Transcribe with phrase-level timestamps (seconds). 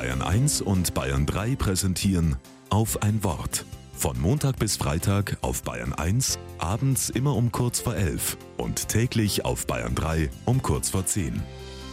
[0.00, 2.36] Bayern 1 und Bayern 3 präsentieren
[2.70, 3.66] auf ein Wort.
[3.92, 9.44] Von Montag bis Freitag auf Bayern 1, abends immer um kurz vor 11 und täglich
[9.44, 11.42] auf Bayern 3 um kurz vor 10.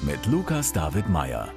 [0.04, 1.49] Mit Lukas David Meyer.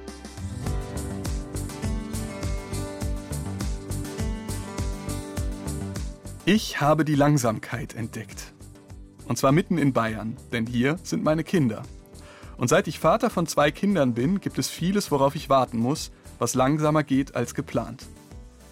[6.43, 8.51] Ich habe die Langsamkeit entdeckt.
[9.25, 11.83] Und zwar mitten in Bayern, denn hier sind meine Kinder.
[12.57, 16.11] Und seit ich Vater von zwei Kindern bin, gibt es vieles, worauf ich warten muss,
[16.41, 18.07] was langsamer geht als geplant.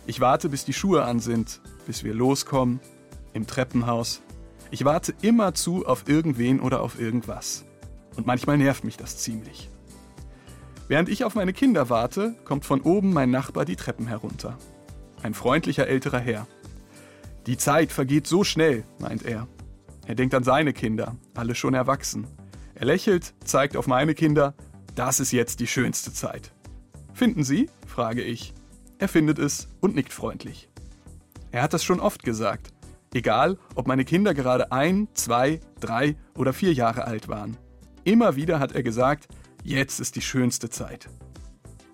[0.07, 2.79] Ich warte, bis die Schuhe an sind, bis wir loskommen,
[3.33, 4.23] im Treppenhaus.
[4.71, 7.65] Ich warte immerzu auf irgendwen oder auf irgendwas.
[8.15, 9.69] Und manchmal nervt mich das ziemlich.
[10.87, 14.57] Während ich auf meine Kinder warte, kommt von oben mein Nachbar die Treppen herunter.
[15.21, 16.47] Ein freundlicher älterer Herr.
[17.45, 19.47] Die Zeit vergeht so schnell, meint er.
[20.07, 22.25] Er denkt an seine Kinder, alle schon erwachsen.
[22.73, 24.55] Er lächelt, zeigt auf meine Kinder,
[24.95, 26.51] das ist jetzt die schönste Zeit.
[27.19, 27.69] Finden Sie?
[27.85, 28.53] frage ich.
[28.97, 30.69] Er findet es und nickt freundlich.
[31.52, 32.71] Er hat das schon oft gesagt.
[33.13, 37.57] Egal, ob meine Kinder gerade ein, zwei, drei oder vier Jahre alt waren.
[38.05, 39.27] Immer wieder hat er gesagt,
[39.66, 41.09] jetzt ist die schönste Zeit.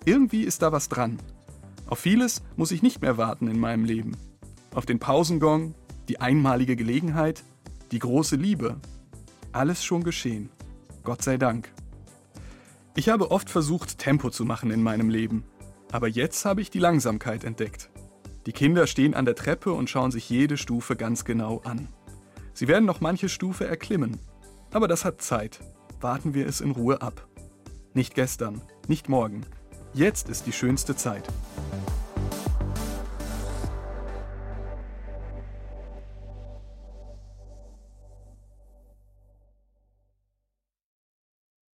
[0.04, 1.18] Irgendwie ist da was dran.
[1.88, 4.16] Auf vieles muss ich nicht mehr warten in meinem Leben.
[4.76, 5.74] Auf den Pausengong,
[6.08, 7.42] die einmalige Gelegenheit,
[7.90, 8.76] die große Liebe.
[9.50, 10.50] Alles schon geschehen.
[11.02, 11.72] Gott sei Dank.
[12.98, 15.44] Ich habe oft versucht, Tempo zu machen in meinem Leben.
[15.92, 17.90] Aber jetzt habe ich die Langsamkeit entdeckt.
[18.46, 21.88] Die Kinder stehen an der Treppe und schauen sich jede Stufe ganz genau an.
[22.54, 24.18] Sie werden noch manche Stufe erklimmen.
[24.72, 25.60] Aber das hat Zeit.
[26.00, 27.28] Warten wir es in Ruhe ab.
[27.92, 29.42] Nicht gestern, nicht morgen.
[29.92, 31.24] Jetzt ist die schönste Zeit.